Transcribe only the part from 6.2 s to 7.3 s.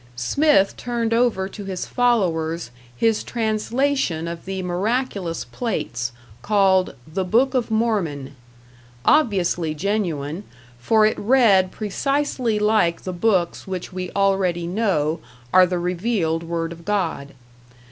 called "The